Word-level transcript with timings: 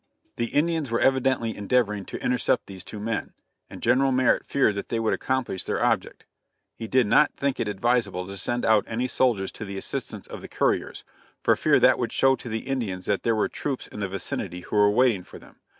The 0.37 0.47
Indians 0.47 0.89
were 0.89 0.99
evidently 0.99 1.55
endeavoring 1.55 2.05
to 2.05 2.19
intercept 2.23 2.65
these 2.65 2.83
two 2.83 2.99
men, 2.99 3.33
and 3.69 3.83
General 3.83 4.11
Merritt 4.11 4.47
feared 4.47 4.73
that 4.73 4.89
they 4.89 4.99
would 4.99 5.13
accomplish 5.13 5.63
their 5.63 5.85
object. 5.85 6.25
He 6.75 6.87
did 6.87 7.05
not 7.05 7.35
think 7.37 7.59
it 7.59 7.67
advisable 7.67 8.25
to 8.25 8.35
send 8.35 8.65
out 8.65 8.83
any 8.87 9.07
soldiers 9.07 9.51
to 9.51 9.63
the 9.63 9.77
assistance 9.77 10.25
of 10.25 10.41
the 10.41 10.47
couriers, 10.49 11.03
for 11.43 11.55
fear 11.55 11.79
that 11.81 11.99
would 11.99 12.11
show 12.11 12.35
to 12.37 12.49
the 12.49 12.65
Indians 12.67 13.05
that 13.05 13.21
there 13.21 13.35
were 13.35 13.47
troops 13.47 13.85
in 13.85 13.99
the 13.99 14.09
vicinity 14.09 14.61
who 14.61 14.75
were 14.75 14.89
waiting 14.89 15.21
for 15.21 15.37
them. 15.37 15.59